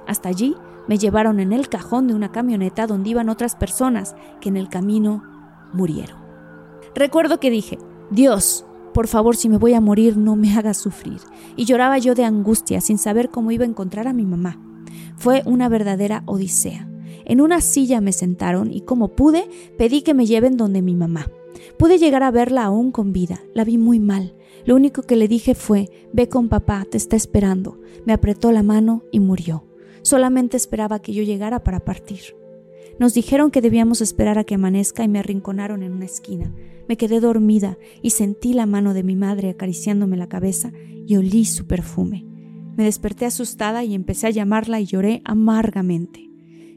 Hasta 0.07 0.29
allí 0.29 0.55
me 0.87 0.97
llevaron 0.97 1.39
en 1.39 1.53
el 1.53 1.69
cajón 1.69 2.07
de 2.07 2.13
una 2.13 2.31
camioneta 2.31 2.87
donde 2.87 3.09
iban 3.09 3.29
otras 3.29 3.55
personas 3.55 4.15
que 4.39 4.49
en 4.49 4.57
el 4.57 4.69
camino 4.69 5.23
murieron. 5.73 6.17
Recuerdo 6.93 7.39
que 7.39 7.49
dije, 7.49 7.77
Dios, 8.11 8.65
por 8.93 9.07
favor, 9.07 9.35
si 9.35 9.49
me 9.49 9.57
voy 9.57 9.73
a 9.73 9.81
morir, 9.81 10.15
no 10.15 10.35
me 10.35 10.53
hagas 10.55 10.77
sufrir. 10.77 11.19
Y 11.55 11.65
lloraba 11.65 11.97
yo 11.97 12.15
de 12.15 12.23
angustia 12.23 12.79
sin 12.79 12.97
saber 12.97 13.29
cómo 13.29 13.51
iba 13.51 13.65
a 13.65 13.67
encontrar 13.67 14.07
a 14.07 14.13
mi 14.13 14.25
mamá. 14.25 14.57
Fue 15.17 15.41
una 15.45 15.67
verdadera 15.69 16.23
odisea. 16.25 16.87
En 17.25 17.41
una 17.41 17.59
silla 17.59 17.99
me 18.01 18.13
sentaron 18.13 18.71
y 18.71 18.81
como 18.81 19.09
pude, 19.09 19.49
pedí 19.77 20.01
que 20.01 20.13
me 20.13 20.25
lleven 20.25 20.57
donde 20.57 20.81
mi 20.81 20.95
mamá. 20.95 21.27
Pude 21.77 21.97
llegar 21.97 22.23
a 22.23 22.31
verla 22.31 22.63
aún 22.63 22.91
con 22.91 23.11
vida. 23.11 23.41
La 23.53 23.63
vi 23.63 23.77
muy 23.77 23.99
mal. 23.99 24.35
Lo 24.65 24.75
único 24.75 25.03
que 25.03 25.15
le 25.15 25.27
dije 25.27 25.53
fue, 25.55 25.89
ve 26.11 26.27
con 26.27 26.49
papá, 26.49 26.85
te 26.89 26.97
está 26.97 27.15
esperando. 27.15 27.79
Me 28.05 28.13
apretó 28.13 28.51
la 28.51 28.63
mano 28.63 29.03
y 29.11 29.19
murió. 29.19 29.65
Solamente 30.01 30.57
esperaba 30.57 30.99
que 30.99 31.13
yo 31.13 31.23
llegara 31.23 31.63
para 31.63 31.79
partir. 31.79 32.35
Nos 32.99 33.13
dijeron 33.13 33.51
que 33.51 33.61
debíamos 33.61 34.01
esperar 34.01 34.37
a 34.39 34.43
que 34.43 34.55
amanezca 34.55 35.03
y 35.03 35.07
me 35.07 35.19
arrinconaron 35.19 35.83
en 35.83 35.91
una 35.91 36.05
esquina. 36.05 36.53
Me 36.87 36.97
quedé 36.97 37.19
dormida 37.19 37.77
y 38.01 38.11
sentí 38.11 38.53
la 38.53 38.65
mano 38.65 38.93
de 38.93 39.03
mi 39.03 39.15
madre 39.15 39.49
acariciándome 39.49 40.17
la 40.17 40.29
cabeza 40.29 40.71
y 41.05 41.15
olí 41.17 41.45
su 41.45 41.67
perfume. 41.67 42.25
Me 42.75 42.85
desperté 42.85 43.25
asustada 43.25 43.83
y 43.83 43.93
empecé 43.93 44.27
a 44.27 44.31
llamarla 44.31 44.79
y 44.79 44.85
lloré 44.85 45.21
amargamente. 45.25 46.24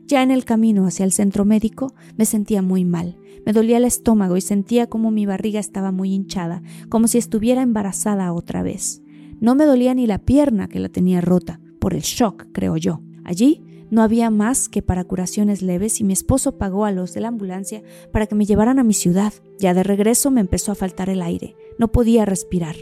Ya 0.09 0.23
en 0.23 0.31
el 0.31 0.47
camino 0.47 0.87
hacia 0.87 1.05
el 1.05 1.12
centro 1.12 1.45
médico 1.45 1.93
me 2.17 2.25
sentía 2.25 2.62
muy 2.62 2.83
mal. 2.87 3.19
Me 3.45 3.53
dolía 3.53 3.77
el 3.77 3.85
estómago 3.85 4.38
y 4.38 4.41
sentía 4.41 4.87
como 4.87 5.11
mi 5.11 5.27
barriga 5.27 5.61
estaba 5.61 5.93
muy 5.93 6.15
hinchada, 6.15 6.62
como 6.88 7.09
si 7.09 7.19
estuviera 7.19 7.61
embarazada 7.61 8.33
otra 8.33 8.62
vez. 8.62 9.03
No 9.38 9.55
me 9.55 9.67
dolía 9.67 9.93
ni 9.93 10.07
la 10.07 10.17
pierna 10.17 10.67
que 10.67 10.81
la 10.81 10.88
tenía 10.88 11.21
rota, 11.21 11.61
por 11.79 11.93
el 11.93 12.00
shock, 12.00 12.47
creo 12.53 12.79
yo. 12.79 13.03
Allí 13.23 13.62
No 13.91 14.03
había 14.03 14.31
más 14.31 14.71
que 14.71 14.81
para 14.81 15.05
curaciones 15.05 15.61
leves 15.61 16.00
y 16.00 16.05
mi 16.05 16.15
esposo 16.15 16.57
pagó 16.57 16.87
a 16.87 16.93
los 16.93 17.12
de 17.12 17.21
la 17.21 17.29
ambulancia 17.29 17.83
para 18.11 18.27
que 18.27 18.35
me 18.35 18.47
llevaran 18.47 18.79
a 18.79 18.85
mi 18.85 18.95
ciudad. 18.95 19.35
Ya 19.59 19.75
de 19.75 19.83
regreso 19.83 20.31
me 20.31 20.41
empezó 20.41 20.73
a 20.73 20.75
faltar 20.75 21.11
el 21.11 21.21
aire. 21.21 21.55
No 21.79 21.88
podía 21.88 22.25
respirar. 22.25 22.77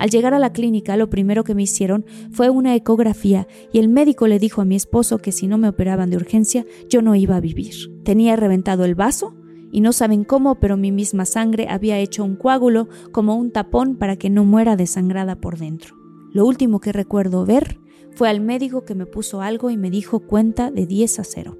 Al 0.00 0.08
llegar 0.08 0.32
a 0.32 0.38
la 0.38 0.54
clínica, 0.54 0.96
lo 0.96 1.10
primero 1.10 1.44
que 1.44 1.54
me 1.54 1.64
hicieron 1.64 2.06
fue 2.32 2.48
una 2.48 2.74
ecografía 2.74 3.46
y 3.70 3.80
el 3.80 3.90
médico 3.90 4.28
le 4.28 4.38
dijo 4.38 4.62
a 4.62 4.64
mi 4.64 4.74
esposo 4.74 5.18
que 5.18 5.30
si 5.30 5.46
no 5.46 5.58
me 5.58 5.68
operaban 5.68 6.08
de 6.08 6.16
urgencia, 6.16 6.64
yo 6.88 7.02
no 7.02 7.14
iba 7.16 7.36
a 7.36 7.40
vivir. 7.40 7.74
Tenía 8.02 8.34
reventado 8.34 8.86
el 8.86 8.94
vaso 8.94 9.34
y 9.70 9.82
no 9.82 9.92
saben 9.92 10.24
cómo, 10.24 10.54
pero 10.54 10.78
mi 10.78 10.90
misma 10.90 11.26
sangre 11.26 11.66
había 11.68 11.98
hecho 11.98 12.24
un 12.24 12.36
coágulo 12.36 12.88
como 13.12 13.36
un 13.36 13.50
tapón 13.50 13.96
para 13.96 14.16
que 14.16 14.30
no 14.30 14.46
muera 14.46 14.74
desangrada 14.74 15.36
por 15.36 15.58
dentro. 15.58 15.96
Lo 16.32 16.46
último 16.46 16.80
que 16.80 16.92
recuerdo 16.92 17.44
ver 17.44 17.78
fue 18.14 18.30
al 18.30 18.40
médico 18.40 18.86
que 18.86 18.94
me 18.94 19.04
puso 19.04 19.42
algo 19.42 19.68
y 19.68 19.76
me 19.76 19.90
dijo 19.90 20.20
cuenta 20.20 20.70
de 20.70 20.86
10 20.86 21.18
a 21.18 21.24
0. 21.24 21.58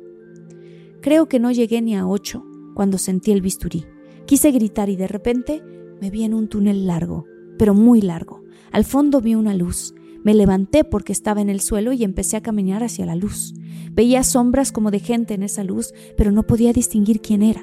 Creo 1.02 1.28
que 1.28 1.40
no 1.40 1.50
llegué 1.50 1.82
ni 1.82 1.94
a 1.94 2.08
8 2.08 2.42
cuando 2.74 2.96
sentí 2.96 3.32
el 3.32 3.42
bisturí. 3.42 3.84
Quise 4.24 4.50
gritar 4.50 4.88
y 4.88 4.96
de 4.96 5.08
repente 5.08 5.62
me 6.00 6.08
vi 6.08 6.24
en 6.24 6.32
un 6.32 6.48
túnel 6.48 6.86
largo, 6.86 7.26
pero 7.60 7.74
muy 7.74 8.00
largo. 8.00 8.42
Al 8.72 8.86
fondo 8.86 9.20
vi 9.20 9.34
una 9.34 9.52
luz. 9.52 9.94
Me 10.24 10.32
levanté 10.32 10.82
porque 10.82 11.12
estaba 11.12 11.42
en 11.42 11.50
el 11.50 11.60
suelo 11.60 11.92
y 11.92 12.04
empecé 12.04 12.38
a 12.38 12.42
caminar 12.42 12.82
hacia 12.82 13.04
la 13.04 13.16
luz. 13.16 13.52
Veía 13.92 14.24
sombras 14.24 14.72
como 14.72 14.90
de 14.90 14.98
gente 14.98 15.34
en 15.34 15.42
esa 15.42 15.62
luz, 15.62 15.92
pero 16.16 16.32
no 16.32 16.46
podía 16.46 16.72
distinguir 16.72 17.20
quién 17.20 17.42
era. 17.42 17.62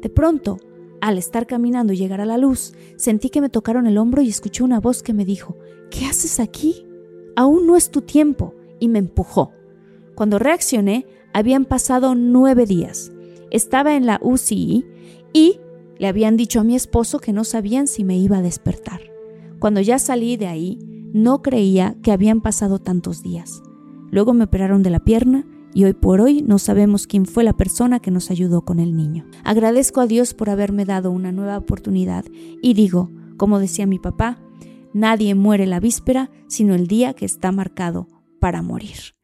De 0.00 0.08
pronto, 0.08 0.56
al 1.02 1.18
estar 1.18 1.46
caminando 1.46 1.92
y 1.92 1.98
llegar 1.98 2.22
a 2.22 2.24
la 2.24 2.38
luz, 2.38 2.72
sentí 2.96 3.28
que 3.28 3.42
me 3.42 3.50
tocaron 3.50 3.86
el 3.86 3.98
hombro 3.98 4.22
y 4.22 4.30
escuché 4.30 4.64
una 4.64 4.80
voz 4.80 5.02
que 5.02 5.12
me 5.12 5.26
dijo, 5.26 5.58
¿Qué 5.90 6.06
haces 6.06 6.40
aquí? 6.40 6.86
Aún 7.36 7.66
no 7.66 7.76
es 7.76 7.90
tu 7.90 8.00
tiempo, 8.00 8.54
y 8.80 8.88
me 8.88 8.98
empujó. 8.98 9.52
Cuando 10.14 10.38
reaccioné, 10.38 11.04
habían 11.34 11.66
pasado 11.66 12.14
nueve 12.14 12.64
días. 12.64 13.12
Estaba 13.50 13.94
en 13.94 14.06
la 14.06 14.20
UCI 14.22 14.86
y 15.34 15.60
le 15.98 16.06
habían 16.06 16.38
dicho 16.38 16.60
a 16.60 16.64
mi 16.64 16.74
esposo 16.74 17.18
que 17.18 17.34
no 17.34 17.44
sabían 17.44 17.88
si 17.88 18.04
me 18.04 18.16
iba 18.16 18.38
a 18.38 18.42
despertar. 18.42 19.13
Cuando 19.58 19.80
ya 19.80 19.98
salí 19.98 20.36
de 20.36 20.46
ahí, 20.46 20.78
no 21.12 21.42
creía 21.42 21.96
que 22.02 22.12
habían 22.12 22.40
pasado 22.40 22.78
tantos 22.78 23.22
días. 23.22 23.62
Luego 24.10 24.34
me 24.34 24.44
operaron 24.44 24.82
de 24.82 24.90
la 24.90 25.00
pierna 25.00 25.46
y 25.74 25.84
hoy 25.84 25.92
por 25.92 26.20
hoy 26.20 26.42
no 26.42 26.58
sabemos 26.58 27.06
quién 27.06 27.26
fue 27.26 27.44
la 27.44 27.52
persona 27.52 28.00
que 28.00 28.10
nos 28.10 28.30
ayudó 28.30 28.64
con 28.64 28.78
el 28.78 28.96
niño. 28.96 29.26
Agradezco 29.44 30.00
a 30.00 30.06
Dios 30.06 30.34
por 30.34 30.50
haberme 30.50 30.84
dado 30.84 31.10
una 31.10 31.32
nueva 31.32 31.58
oportunidad 31.58 32.24
y 32.62 32.74
digo, 32.74 33.10
como 33.36 33.58
decía 33.58 33.86
mi 33.86 33.98
papá, 33.98 34.38
nadie 34.92 35.34
muere 35.34 35.66
la 35.66 35.80
víspera 35.80 36.30
sino 36.46 36.74
el 36.74 36.86
día 36.86 37.14
que 37.14 37.24
está 37.24 37.50
marcado 37.50 38.08
para 38.40 38.62
morir. 38.62 39.14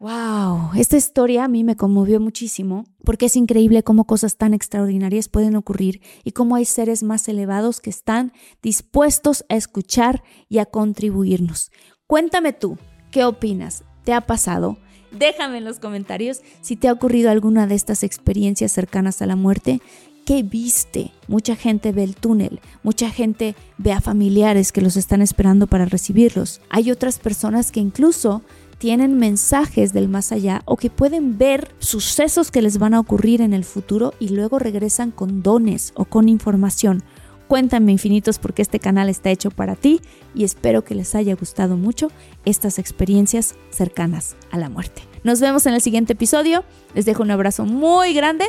¡Wow! 0.00 0.70
Esta 0.76 0.96
historia 0.96 1.44
a 1.44 1.48
mí 1.48 1.62
me 1.62 1.76
conmovió 1.76 2.20
muchísimo 2.20 2.86
porque 3.04 3.26
es 3.26 3.36
increíble 3.36 3.82
cómo 3.82 4.06
cosas 4.06 4.38
tan 4.38 4.54
extraordinarias 4.54 5.28
pueden 5.28 5.56
ocurrir 5.56 6.00
y 6.24 6.32
cómo 6.32 6.56
hay 6.56 6.64
seres 6.64 7.02
más 7.02 7.28
elevados 7.28 7.80
que 7.80 7.90
están 7.90 8.32
dispuestos 8.62 9.44
a 9.50 9.56
escuchar 9.56 10.22
y 10.48 10.56
a 10.56 10.64
contribuirnos. 10.64 11.70
Cuéntame 12.06 12.54
tú, 12.54 12.78
¿qué 13.10 13.26
opinas? 13.26 13.84
¿Te 14.02 14.14
ha 14.14 14.22
pasado? 14.22 14.78
Déjame 15.12 15.58
en 15.58 15.66
los 15.66 15.80
comentarios 15.80 16.40
si 16.62 16.76
te 16.76 16.88
ha 16.88 16.94
ocurrido 16.94 17.30
alguna 17.30 17.66
de 17.66 17.74
estas 17.74 18.02
experiencias 18.02 18.72
cercanas 18.72 19.20
a 19.20 19.26
la 19.26 19.36
muerte. 19.36 19.82
¿Qué 20.24 20.42
viste? 20.42 21.12
Mucha 21.28 21.56
gente 21.56 21.92
ve 21.92 22.04
el 22.04 22.16
túnel, 22.16 22.60
mucha 22.82 23.10
gente 23.10 23.54
ve 23.76 23.92
a 23.92 24.00
familiares 24.00 24.72
que 24.72 24.80
los 24.80 24.96
están 24.96 25.20
esperando 25.20 25.66
para 25.66 25.84
recibirlos. 25.84 26.62
Hay 26.70 26.90
otras 26.90 27.18
personas 27.18 27.70
que 27.70 27.80
incluso 27.80 28.42
tienen 28.80 29.18
mensajes 29.18 29.92
del 29.92 30.08
más 30.08 30.32
allá 30.32 30.62
o 30.64 30.78
que 30.78 30.88
pueden 30.88 31.36
ver 31.36 31.68
sucesos 31.80 32.50
que 32.50 32.62
les 32.62 32.78
van 32.78 32.94
a 32.94 33.00
ocurrir 33.00 33.42
en 33.42 33.52
el 33.52 33.62
futuro 33.62 34.14
y 34.18 34.30
luego 34.30 34.58
regresan 34.58 35.10
con 35.10 35.42
dones 35.42 35.92
o 35.96 36.06
con 36.06 36.30
información. 36.30 37.02
Cuéntame 37.46 37.92
infinitos 37.92 38.38
porque 38.38 38.62
este 38.62 38.80
canal 38.80 39.10
está 39.10 39.28
hecho 39.28 39.50
para 39.50 39.76
ti 39.76 40.00
y 40.34 40.44
espero 40.44 40.82
que 40.82 40.94
les 40.94 41.14
haya 41.14 41.34
gustado 41.34 41.76
mucho 41.76 42.10
estas 42.46 42.78
experiencias 42.78 43.54
cercanas 43.68 44.34
a 44.50 44.56
la 44.56 44.70
muerte. 44.70 45.02
Nos 45.24 45.40
vemos 45.42 45.66
en 45.66 45.74
el 45.74 45.82
siguiente 45.82 46.14
episodio. 46.14 46.64
Les 46.94 47.04
dejo 47.04 47.22
un 47.22 47.32
abrazo 47.32 47.66
muy 47.66 48.14
grande. 48.14 48.46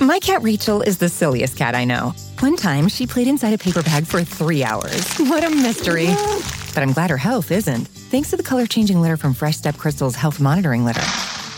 My 0.00 0.20
cat 0.20 0.42
Rachel 0.44 0.80
is 0.82 0.98
the 0.98 1.08
silliest 1.08 1.56
cat 1.56 1.74
I 1.74 1.84
know. 1.84 2.14
One 2.38 2.56
time, 2.56 2.86
she 2.86 3.04
played 3.04 3.26
inside 3.26 3.52
a 3.52 3.58
paper 3.58 3.82
bag 3.82 4.06
for 4.06 4.22
three 4.22 4.62
hours. 4.62 5.16
What 5.18 5.42
a 5.42 5.50
mystery. 5.50 6.06
But 6.72 6.84
I'm 6.84 6.92
glad 6.92 7.10
her 7.10 7.16
health 7.16 7.50
isn't, 7.50 7.88
thanks 7.88 8.30
to 8.30 8.36
the 8.36 8.44
color 8.44 8.64
changing 8.64 9.00
litter 9.00 9.16
from 9.16 9.34
Fresh 9.34 9.56
Step 9.56 9.76
Crystal's 9.76 10.14
Health 10.14 10.38
Monitoring 10.38 10.84
Litter. 10.84 11.04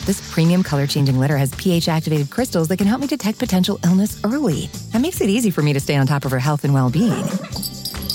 This 0.07 0.33
premium 0.33 0.63
color 0.63 0.87
changing 0.87 1.19
litter 1.19 1.37
has 1.37 1.55
pH 1.57 1.89
activated 1.89 2.31
crystals 2.31 2.69
that 2.69 2.79
can 2.79 2.87
help 2.87 3.03
me 3.03 3.07
detect 3.07 3.39
potential 3.39 3.79
illness 3.85 4.19
early. 4.25 4.69
That 4.93 5.03
makes 5.03 5.21
it 5.21 5.29
easy 5.29 5.51
for 5.51 5.61
me 5.61 5.75
to 5.75 5.81
stay 5.81 5.97
on 5.97 6.07
top 6.07 6.25
of 6.25 6.31
her 6.31 6.39
health 6.39 6.65
and 6.65 6.73
well 6.73 6.89
being. 6.89 7.25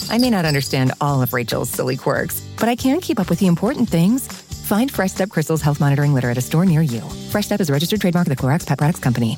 I 0.09 0.17
may 0.17 0.31
not 0.31 0.45
understand 0.45 0.93
all 1.01 1.21
of 1.21 1.33
Rachel's 1.33 1.69
silly 1.69 1.97
quirks, 1.97 2.41
but 2.59 2.67
I 2.67 2.75
can 2.75 2.99
keep 2.99 3.19
up 3.19 3.29
with 3.29 3.37
the 3.37 3.47
important 3.47 3.89
things. 3.89 4.25
Find 4.65 4.89
Fresh 4.89 5.11
Step 5.11 5.29
Crystal's 5.29 5.61
Health 5.61 5.79
Monitoring 5.79 6.15
Litter 6.15 6.31
at 6.31 6.37
a 6.39 6.41
store 6.41 6.65
near 6.65 6.81
you. 6.81 7.01
Fresh 7.29 7.45
Step 7.45 7.61
is 7.61 7.69
a 7.69 7.73
registered 7.73 8.01
trademark 8.01 8.25
of 8.25 8.35
the 8.35 8.41
Clorox 8.41 8.65
Pet 8.65 8.79
Products 8.79 8.99
Company. 8.99 9.37